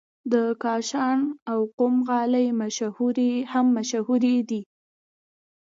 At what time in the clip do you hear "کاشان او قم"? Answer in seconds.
0.63-1.95